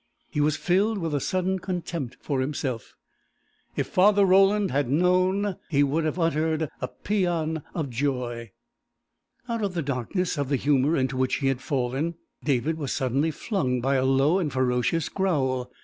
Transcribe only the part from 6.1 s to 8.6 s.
uttered a paean of joy.